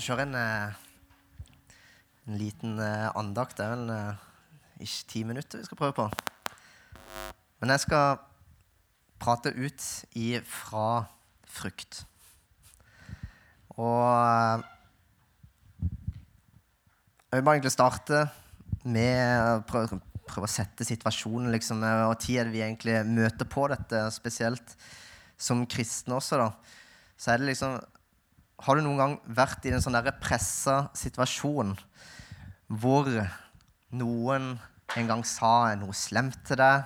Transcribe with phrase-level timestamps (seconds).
[0.00, 0.72] Og kjøre en, eh,
[2.24, 3.58] en liten eh, andakt.
[3.58, 4.22] Det er vel eh,
[4.80, 6.06] ikke ti minutter vi skal prøve på.
[7.60, 8.22] Men jeg skal
[9.20, 9.84] prate ut
[10.16, 11.04] ifra
[11.44, 12.00] frukt.
[13.76, 14.64] Og
[17.28, 18.24] jeg vil bare egentlig starte
[18.88, 21.52] med å prøve, prøve å sette situasjonen.
[21.52, 24.78] Liksom, og tid er vi egentlig møter på dette, spesielt
[25.36, 26.40] som kristne også.
[26.40, 26.54] da.
[27.20, 27.82] Så er det liksom
[28.60, 31.72] Har du noen gang vært i en sånn pressa situasjon
[32.68, 33.08] hvor
[33.96, 34.50] noen
[35.00, 36.84] en gang sa noe slemt til deg?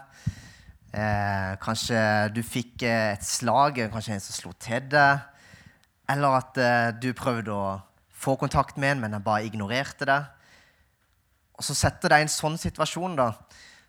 [0.94, 1.98] Eh, kanskje
[2.30, 5.24] du fikk eh, et slag, kanskje en som slo til deg?
[6.14, 7.74] Eller at eh, du prøvde å
[8.14, 10.30] få kontakt med en, men den bare ignorerte deg?
[11.58, 13.32] Og så setter deg i en sånn situasjon, da,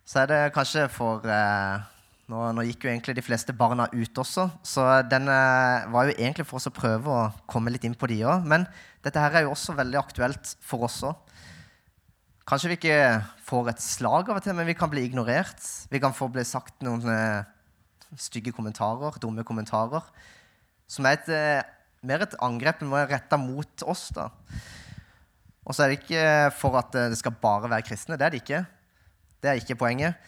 [0.05, 1.85] så er det kanskje for eh,
[2.31, 6.47] nå, nå, gikk jo egentlig de fleste barna ut også, så den var jo egentlig
[6.49, 8.47] for oss å prøve å komme litt inn på de òg.
[8.49, 8.65] Men
[9.05, 11.13] dette her er jo også veldig aktuelt for oss òg.
[12.45, 12.97] Kanskje vi ikke
[13.47, 15.61] får et slag av og til, men vi kan bli ignorert.
[15.89, 17.47] Vi kan få bli sagt noen eh,
[18.21, 20.05] stygge kommentarer, dumme kommentarer,
[20.85, 21.63] som er et, eh,
[22.05, 24.11] mer et angrep enn er retta mot oss.
[24.13, 24.29] da.
[25.65, 28.17] Og så er det ikke for at det skal bare være kristne.
[28.17, 28.61] Det er det ikke.
[29.41, 30.21] Det er ikke poenget.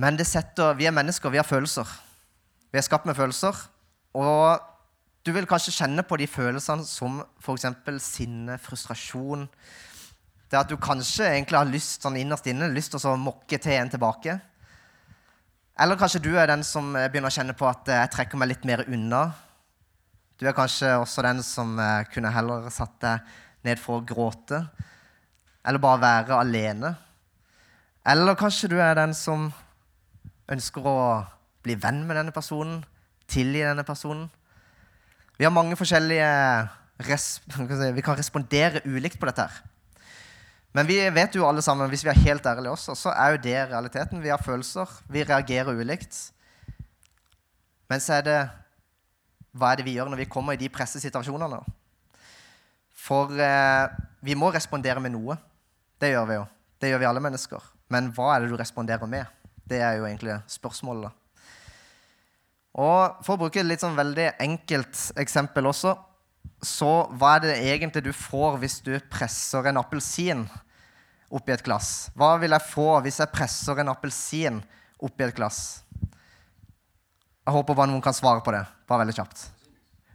[0.00, 1.88] Men setter, vi er mennesker, vi har følelser.
[2.72, 3.56] Vi er skapt med følelser.
[4.16, 4.62] Og
[5.26, 7.66] du vil kanskje kjenne på de følelsene som f.eks.
[8.00, 9.44] sinne, frustrasjon.
[10.50, 13.76] Det at du kanskje egentlig har lyst sånn innerst inne, lyst til å mokke til
[13.76, 14.38] en tilbake.
[15.80, 18.66] Eller kanskje du er den som begynner å kjenne på at jeg trekker meg litt
[18.68, 19.26] mer unna.
[20.40, 23.32] Du er kanskje også den som eh, kunne heller satt deg
[23.68, 24.64] ned for å gråte.
[25.60, 26.94] Eller bare være alene.
[28.08, 29.50] Eller kanskje du er den som
[30.50, 30.98] ønsker å
[31.64, 32.82] bli venn med denne personen,
[33.30, 34.28] tilgi denne personen.
[35.38, 36.30] Vi har mange forskjellige
[37.96, 39.46] Vi kan respondere ulikt på dette.
[39.48, 39.70] her.
[40.72, 43.42] Men vi vet jo alle sammen, hvis vi er helt ærlige også, så er jo
[43.42, 44.22] det realiteten.
[44.22, 44.86] Vi har følelser.
[45.08, 46.32] Vi reagerer ulikt.
[47.88, 48.40] Men så er det
[49.50, 51.58] Hva er det vi gjør når vi kommer i de pressesituasjonene?
[52.94, 53.88] For eh,
[54.22, 55.34] vi må respondere med noe.
[55.98, 56.44] Det gjør vi jo.
[56.78, 57.64] Det gjør vi alle mennesker.
[57.90, 59.26] Men hva er det du responderer med?
[59.70, 61.14] Det er jo egentlig spørsmålet.
[62.80, 65.94] Og For å bruke et litt sånn veldig enkelt eksempel også,
[66.62, 70.44] så hva er det egentlig du får hvis du presser en appelsin
[71.30, 72.10] oppi et glass?
[72.18, 74.60] Hva vil jeg få hvis jeg presser en appelsin
[75.00, 75.80] oppi et glass?
[77.46, 78.62] Jeg håper bare noen kan svare på det.
[78.86, 79.46] Bare veldig kjapt.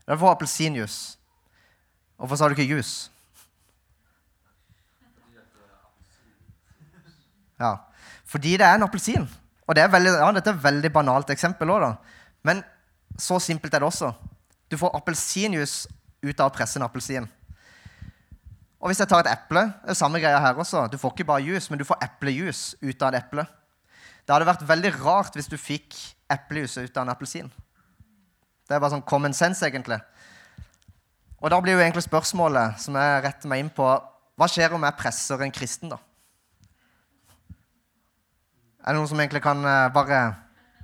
[0.06, 1.18] Du får appelsinjuice.
[2.20, 3.10] Hvorfor sa du ikke juice?
[7.60, 7.78] Ja,
[8.28, 9.26] Fordi det er en appelsin.
[9.66, 11.88] Og det er veldig, ja, Dette er et veldig banalt eksempel òg,
[12.46, 12.62] men
[13.18, 14.12] så simpelt er det også.
[14.70, 15.90] Du får appelsinjuice
[16.26, 17.28] ut av å presse en appelsin.
[18.82, 20.86] Og hvis jeg tar et eple, det er samme greia her også.
[20.92, 23.46] Du får ikke bare juice, men du får eplejus ut av et eple.
[24.26, 25.96] Det hadde vært veldig rart hvis du fikk
[26.34, 27.50] eplejus ut av en appelsin.
[28.66, 29.98] Det er bare sånn common sense, egentlig.
[31.42, 33.86] Og da blir jo egentlig spørsmålet som jeg retter meg inn på,
[34.36, 36.00] hva skjer om jeg presser en kristen, da?
[38.86, 40.36] Er det noen som egentlig kan uh, bare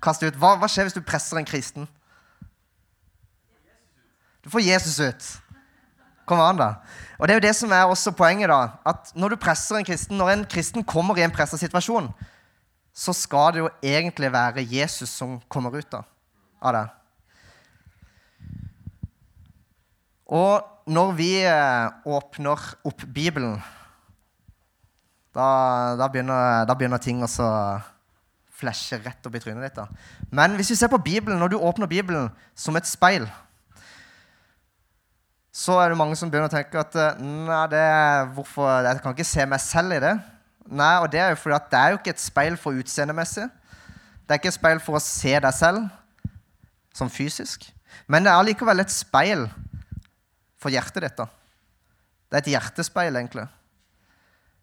[0.02, 1.86] kaste ut hva, hva, skjer hvis du presser en kristen?
[4.42, 5.28] Du får Jesus ut.
[6.26, 6.70] Kom an, da.
[7.20, 8.50] Og Det er jo det som er også poenget.
[8.50, 12.10] da, at Når du presser en kristen, når en kristen kommer i en pressa situasjon,
[12.94, 16.02] så skal det jo egentlig være Jesus som kommer ut da,
[16.62, 16.88] av det.
[20.32, 23.62] Og når vi eh, åpner opp Bibelen,
[25.36, 25.48] da,
[26.00, 27.30] da, begynner, da begynner, ting å
[28.62, 29.80] flashe rett opp i trynet ditt.
[29.80, 29.88] da.
[30.30, 33.26] Men hvis vi ser på Bibelen, når du åpner Bibelen som et speil,
[35.52, 37.82] så er det mange som begynner å tenke at eh, nei, det
[38.38, 40.14] hvorfor, jeg kan ikke se meg selv i det.
[40.72, 43.50] Nei, og Det er jo fordi at det er jo ikke et speil for utseendemessig.
[44.24, 45.90] Det er ikke et speil for å se deg selv
[46.96, 47.66] som fysisk.
[48.08, 49.48] Men det er likevel et speil
[50.62, 51.18] for hjertet ditt.
[51.18, 51.28] da.
[52.30, 53.48] Det er et hjertespeil, egentlig.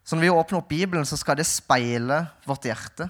[0.09, 3.05] Så når vi åpner opp Bibelen, så skal det speile vårt hjerte.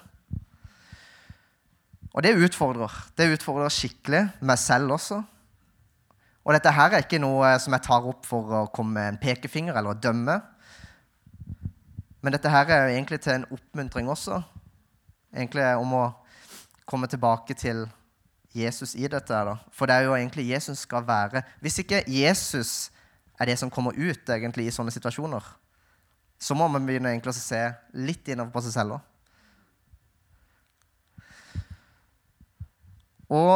[2.12, 2.92] Og det utfordrer.
[3.16, 5.22] Det utfordrer skikkelig meg selv også.
[6.44, 9.20] Og dette her er ikke noe som jeg tar opp for å komme med en
[9.22, 10.36] pekefinger eller å dømme.
[12.20, 14.42] Men dette her er jo egentlig til en oppmuntring også.
[15.32, 16.04] Egentlig om å
[16.84, 17.86] komme tilbake til
[18.52, 19.40] Jesus i dette.
[19.48, 19.56] Da.
[19.72, 22.92] For det er jo egentlig Jesus skal være Hvis ikke Jesus
[23.40, 25.48] er det som kommer ut egentlig i sånne situasjoner,
[26.40, 27.60] så må man begynne egentlig å se
[28.00, 29.06] litt innover på seg selv òg.
[33.30, 33.56] Og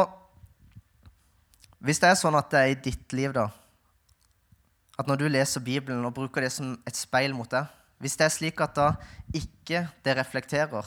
[1.84, 3.48] hvis det er sånn at det er i ditt liv, da,
[4.94, 7.66] at når du leser Bibelen og bruker det som et speil mot deg
[7.98, 8.86] Hvis det er slik at da
[9.34, 10.86] ikke det reflekterer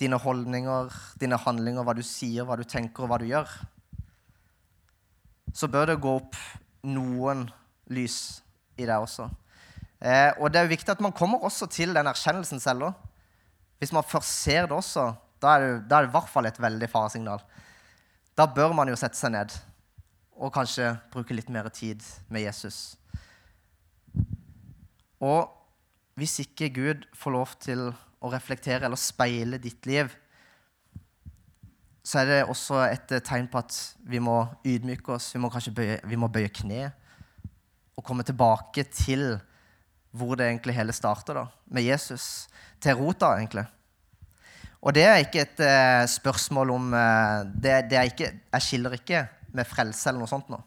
[0.00, 0.88] dine holdninger,
[1.20, 3.50] dine handlinger, hva du sier, hva du tenker, og hva du gjør,
[5.52, 6.38] så bør det gå opp
[6.88, 7.44] noen
[7.92, 8.40] lys
[8.80, 9.28] i det også.
[10.00, 13.08] Eh, og det er jo viktig at man kommer også til den erkjennelsen selv òg.
[13.80, 15.10] Hvis man først ser det også,
[15.40, 17.42] da er det, da er det i hvert fall et veldig faresignal.
[18.36, 19.56] Da bør man jo sette seg ned
[20.40, 22.00] og kanskje bruke litt mer tid
[22.32, 22.96] med Jesus.
[25.20, 25.50] Og
[26.16, 27.90] hvis ikke Gud får lov til
[28.20, 30.08] å reflektere eller speile ditt liv,
[32.04, 33.76] så er det også et tegn på at
[34.08, 35.28] vi må ydmyke oss.
[35.34, 36.88] Vi må kanskje bøye, vi må bøye kne
[38.00, 39.34] og komme tilbake til
[40.16, 42.48] hvor det egentlig hele starter, da, med Jesus.
[42.80, 43.66] Til rota, egentlig.
[44.80, 48.96] Og det er ikke et uh, spørsmål om uh, det, det, er ikke, Jeg skiller
[48.96, 50.58] ikke med frelse eller noe sånt nå.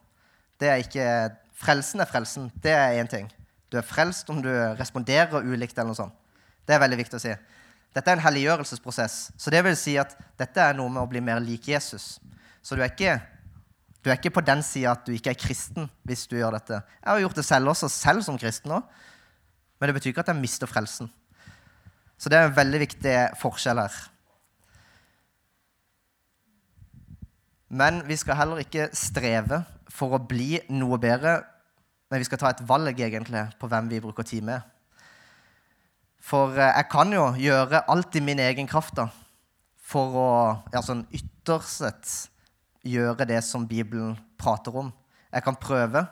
[0.62, 1.08] Det er ikke,
[1.64, 2.52] Frelsen er frelsen.
[2.62, 3.28] Det er én ting.
[3.72, 6.16] Du er frelst om du responderer ulikt eller noe sånt.
[6.64, 7.34] Det er veldig viktig å si.
[7.94, 9.18] Dette er en helliggjørelsesprosess.
[9.38, 12.18] Så det vil si at dette er noe med å bli mer lik Jesus.
[12.62, 13.18] Så du er ikke,
[14.04, 16.82] du er ikke på den sida at du ikke er kristen hvis du gjør dette.
[17.00, 18.84] Jeg har gjort det selv også, selv som kristen òg.
[19.80, 21.10] Men det betyr ikke at jeg mister frelsen.
[22.20, 23.96] Så det er en veldig viktig forskjell her.
[27.74, 31.40] Men vi skal heller ikke streve for å bli noe bedre,
[32.12, 34.62] men vi skal ta et valg egentlig på hvem vi bruker tid med.
[36.24, 39.08] For eh, jeg kan jo gjøre alt i min egen kraft da,
[39.84, 40.30] for å
[40.76, 42.14] ja, sånn ytterst sett
[42.84, 44.92] gjøre det som Bibelen prater om.
[45.34, 46.04] Jeg kan prøve,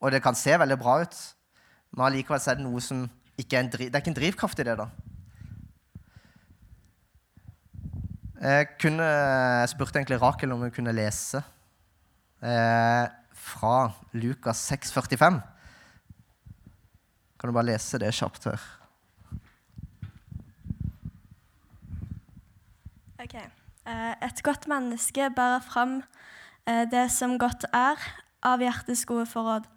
[0.00, 1.16] og det kan se veldig bra ut,
[1.92, 3.06] men allikevel er det noe som
[3.40, 4.76] ikke er en, driv, det er ikke en drivkraft i det.
[4.78, 4.88] da.
[8.40, 9.06] Jeg kunne
[9.68, 11.42] spurte egentlig Rakel om hun kunne lese
[12.40, 13.06] eh,
[13.36, 13.74] fra
[14.12, 15.40] Lukas 6,45.
[17.40, 18.68] Kan du bare lese det kjapt her?
[23.20, 23.36] Ok.
[23.88, 26.02] Eh, et godt menneske bærer fram
[26.68, 28.00] eh, det som godt er,
[28.44, 29.68] av hjertets gode forråd.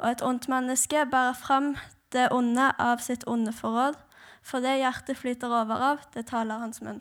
[0.00, 1.74] Og et ondt menneske bærer fram
[2.12, 3.96] det onde av sitt onde forråd.
[4.42, 7.00] For det hjertet flyter over av, det taler hans munn.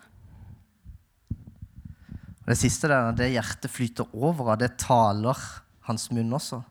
[2.50, 5.38] Det siste der, det hjertet flyter over av, det taler
[5.88, 6.64] hans munn også.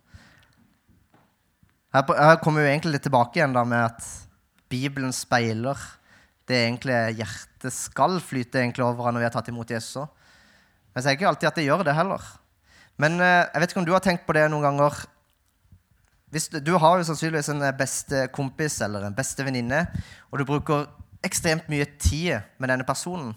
[1.94, 4.08] Her kommer vi egentlig litt tilbake igjen da med at
[4.68, 5.78] Bibelen speiler
[6.48, 10.08] det egentlig hjertet skal flyte egentlig over når vi har tatt imot Jesus òg.
[10.94, 12.24] Men så er ikke alltid at det gjør det heller.
[12.98, 15.02] Men eh, jeg vet ikke om du har tenkt på det noen ganger.
[16.32, 19.84] Hvis du, du har jo sannsynligvis en beste kompis eller en beste venninne,
[20.32, 20.88] og du bruker
[21.24, 23.32] ekstremt mye tid med denne personen,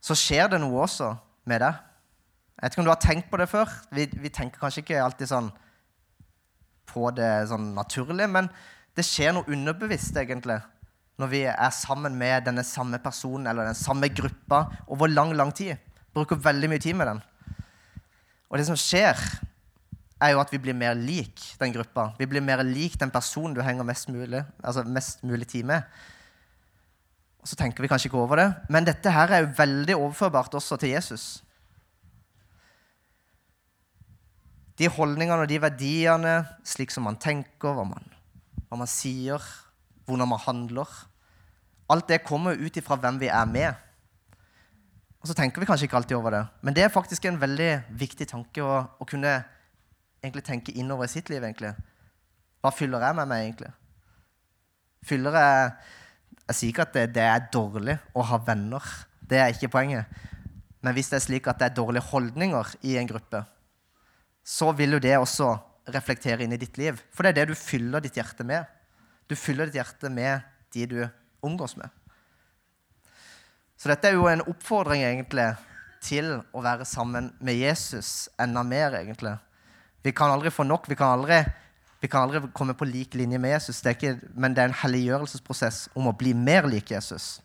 [0.00, 1.12] så skjer det noe også
[1.50, 1.80] med deg.
[2.56, 3.72] Jeg vet ikke om du har tenkt på det før.
[3.92, 5.50] Vi, vi tenker kanskje ikke alltid sånn
[6.90, 8.48] på det sånn naturlig, men
[8.98, 10.58] det skjer noe underbevisst, egentlig
[11.20, 15.52] når vi er sammen med denne samme personen eller den samme gruppa over lang, lang
[15.52, 15.76] tid.
[16.16, 17.20] Bruker veldig mye tid med den.
[18.50, 19.18] Og det som skjer,
[20.20, 22.10] er jo at vi blir mer lik den gruppa.
[22.18, 25.84] Vi blir mer lik den personen du henger mest mulig, altså mest mulig tid med.
[27.40, 30.56] Og så tenker vi kanskje ikke over det, men dette her er jo veldig overførbart
[30.58, 31.42] også til Jesus.
[34.76, 38.04] De holdningene og de verdiene, slik som man tenker, hva man,
[38.68, 39.40] hva man sier,
[40.04, 41.00] hvordan man handler
[41.90, 43.74] Alt det kommer ut ifra hvem vi er med.
[45.20, 46.44] Og så tenker vi kanskje ikke alltid over det.
[46.62, 47.70] Men det er faktisk en veldig
[48.00, 49.40] viktig tanke å, å kunne
[50.22, 51.42] egentlig tenke innover i sitt liv.
[51.44, 51.74] egentlig.
[52.60, 53.72] Hva fyller jeg med meg, egentlig?
[55.06, 55.72] Fyller jeg
[56.50, 58.82] Jeg sier ikke at det, det er dårlig å ha venner.
[59.22, 60.08] Det er ikke poenget.
[60.82, 63.44] Men hvis det er slik at det er dårlige holdninger i en gruppe,
[64.42, 65.52] så vil jo det også
[65.94, 66.98] reflektere inn i ditt liv.
[67.14, 68.66] For det er det du fyller ditt hjerte med.
[69.30, 70.42] Du fyller ditt hjerte med
[70.74, 70.98] de du
[71.40, 71.88] omgås med.
[73.80, 75.48] Så dette er jo en oppfordring egentlig
[76.04, 78.94] til å være sammen med Jesus enda mer.
[78.94, 79.36] egentlig.
[80.02, 80.88] Vi kan aldri få nok.
[80.88, 81.44] Vi kan aldri,
[82.00, 84.80] vi kan aldri komme på lik linje med Jesus, det ikke, men det er en
[84.82, 87.40] helliggjørelsesprosess om å bli mer lik Jesus.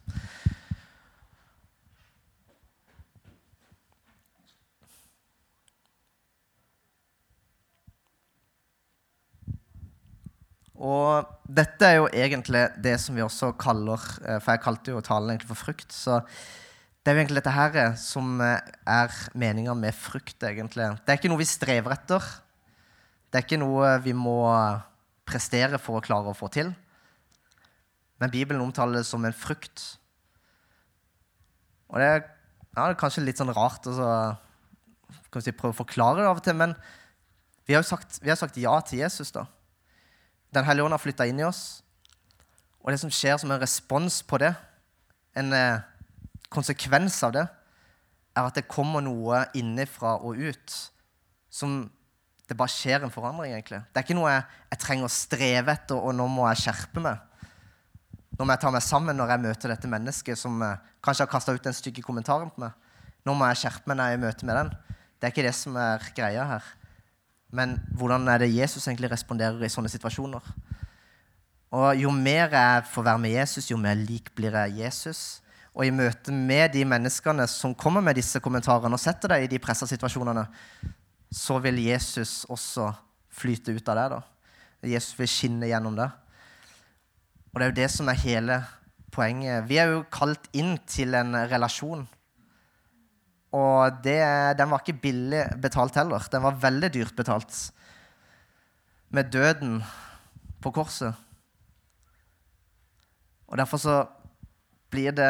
[10.75, 15.03] Og dette er jo egentlig det som vi også kaller eh, For jeg kalte jo
[15.03, 15.87] talen egentlig for frukt.
[15.95, 20.89] Så det er jo egentlig dette her eh, som eh, er meninga med frukt, egentlig.
[21.05, 22.27] Det er ikke noe vi strever etter.
[23.31, 24.39] Det er ikke noe vi må
[25.25, 26.73] prestere for å klare å få til.
[28.19, 29.95] Men Bibelen omtaler det som en frukt.
[31.91, 32.21] Og det er,
[32.75, 33.95] ja, det er kanskje litt sånn rart å
[35.39, 36.75] si, prøve å forklare det av og til, men
[37.65, 39.31] Vi har jo sagt, vi har sagt ja til Jesus.
[39.33, 39.47] da.
[40.55, 41.83] Den hellige ånd har flytta inn i oss.
[42.85, 44.53] Og det som skjer som en respons på det,
[45.35, 45.83] en eh,
[46.53, 47.45] konsekvens av det,
[48.35, 50.75] er at det kommer noe innifra og ut
[51.51, 51.85] som
[52.45, 53.55] det bare skjer en forandring.
[53.55, 53.81] egentlig.
[53.89, 57.01] Det er ikke noe jeg, jeg trenger å streve etter, og nå må jeg skjerpe
[57.01, 57.23] meg.
[58.35, 61.31] Nå må jeg ta meg sammen når jeg møter dette mennesket som eh, kanskje har
[61.31, 62.75] kasta ut den stygge kommentaren på meg.
[63.25, 64.73] Nå må jeg skjerpe meg når jeg møter med den.
[65.17, 66.67] Det er ikke det som er greia her.
[67.55, 70.43] Men hvordan er det Jesus egentlig responderer i sånne situasjoner?
[71.75, 75.41] Og Jo mer jeg får være med Jesus, jo mer lik blir jeg Jesus.
[75.75, 79.51] Og i møte med de menneskene som kommer med disse kommentarene og setter deg i
[79.51, 80.45] de pressa situasjonene,
[81.31, 82.93] så vil Jesus også
[83.35, 84.05] flyte ut av det.
[84.13, 84.21] da.
[84.87, 86.07] Jesus vil skinne gjennom det.
[87.51, 88.61] Og det er jo det som er hele
[89.11, 89.67] poenget.
[89.67, 92.05] Vi er jo kalt inn til en relasjon.
[93.55, 94.19] Og det,
[94.59, 96.25] den var ikke billig betalt heller.
[96.31, 97.59] Den var veldig dyrt betalt.
[99.15, 99.79] Med døden
[100.63, 101.15] på korset.
[103.47, 103.99] Og derfor så
[104.91, 105.29] blir det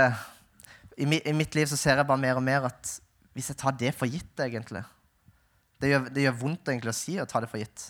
[0.97, 2.95] i, I mitt liv så ser jeg bare mer og mer at
[3.35, 4.85] hvis jeg tar det for gitt, egentlig
[5.81, 7.89] Det gjør, det gjør vondt egentlig å si å ta det for gitt.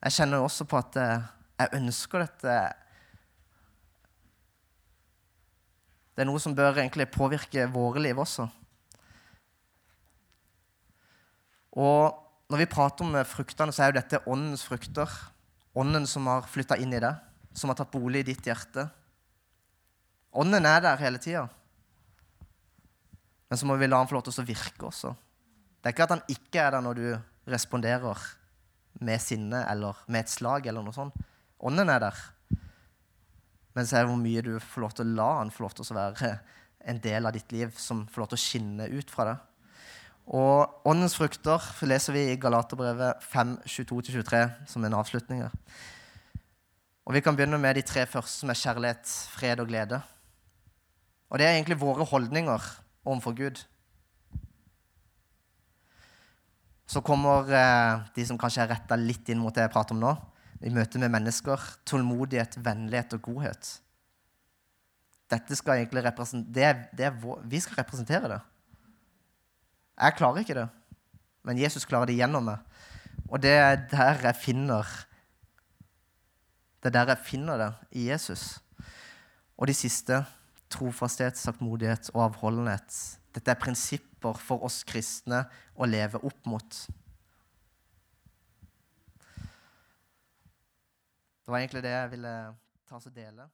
[0.00, 1.26] Jeg kjenner også på at eh,
[1.60, 2.54] jeg ønsker dette
[6.14, 8.48] Det er noe som bør egentlig påvirke våre liv også.
[11.78, 15.10] Og når vi prater om fruktene, så er jo dette åndens frukter.
[15.78, 17.12] Ånden som har flytta inn i det,
[17.54, 18.88] som har tatt bolig i ditt hjerte.
[20.34, 21.46] Ånden er der hele tida.
[23.50, 25.14] Men så må vi la han få lov til å virke også.
[25.80, 27.06] Det er ikke at han ikke er der når du
[27.50, 28.26] responderer
[29.00, 31.14] med sinne eller med et slag eller noe sånt.
[31.62, 32.20] Ånden er der.
[33.76, 35.76] Men så er det hvor mye du får lov til å la han få lov
[35.76, 36.32] til å være
[36.90, 39.36] en del av ditt liv som får lov til å skinne ut fra det.
[40.30, 45.42] Og åndens frukter leser vi i Galaterbrevet 5, 22-23 som en avslutning.
[47.06, 49.98] Og Vi kan begynne med de tre første, som er kjærlighet, fred og glede.
[51.30, 52.68] Og det er egentlig våre holdninger
[53.04, 53.62] overfor Gud.
[56.90, 60.02] Så kommer eh, de som kanskje er retta litt inn mot det jeg prater om
[60.02, 60.14] nå
[60.60, 61.62] i møte med mennesker.
[61.88, 63.70] Tålmodighet, vennlighet og godhet.
[65.30, 66.02] Dette skal egentlig
[66.54, 68.40] det, det vår, Vi skal representere det.
[70.00, 70.68] Jeg klarer ikke det,
[71.44, 72.58] men Jesus klarer det gjennom meg.
[73.28, 74.86] Og det er der jeg finner
[76.80, 78.58] Det er der jeg finner det i Jesus.
[79.58, 80.24] Og de siste
[80.72, 83.18] trofasthet, saktmodighet og avholdenhet.
[83.34, 85.44] Dette er prinsipper for oss kristne
[85.76, 86.78] å leve opp mot.
[91.50, 92.32] Det var egentlig det jeg ville
[92.86, 93.44] ta oss og dele.